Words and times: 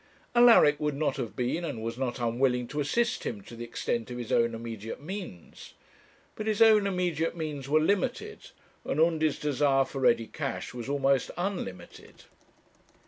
Alaric 0.33 0.79
would 0.79 0.95
not 0.95 1.17
have 1.17 1.35
been, 1.35 1.63
and 1.63 1.83
was 1.83 1.95
not 1.95 2.19
unwilling 2.19 2.67
to 2.69 2.79
assist 2.79 3.23
him 3.23 3.41
to 3.41 3.55
the 3.55 3.63
extent 3.63 4.09
of 4.09 4.17
his 4.17 4.31
own 4.31 4.55
immediate 4.55 4.99
means; 4.99 5.75
but 6.35 6.47
his 6.47 6.59
own 6.59 6.87
immediate 6.87 7.37
means 7.37 7.69
were 7.69 7.79
limited, 7.79 8.49
and 8.83 8.99
Undy's 8.99 9.37
desire 9.37 9.85
for 9.85 9.99
ready 10.01 10.25
cash 10.25 10.73
was 10.73 10.89
almost 10.89 11.29
unlimited. 11.37 12.23